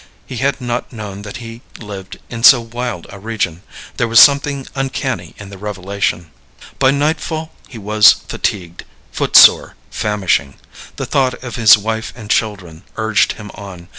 He 0.25 0.37
had 0.37 0.59
not 0.59 0.91
known 0.91 1.21
that 1.21 1.37
he 1.37 1.61
lived 1.79 2.17
in 2.27 2.43
so 2.43 2.59
wild 2.59 3.05
a 3.11 3.19
region. 3.19 3.61
There 3.97 4.07
was 4.07 4.19
something 4.19 4.65
uncanny 4.73 5.35
in 5.37 5.49
the 5.51 5.59
revelation. 5.59 6.31
By 6.79 6.89
nightfall 6.89 7.51
he 7.67 7.77
was 7.77 8.11
fatigued, 8.27 8.83
footsore, 9.11 9.75
famishing. 9.91 10.55
The 10.95 11.05
thought 11.05 11.35
of 11.43 11.55
his 11.55 11.77
wife 11.77 12.13
and 12.15 12.31
children 12.31 12.81
urged 12.97 13.33
him 13.33 13.51
on. 13.53 13.89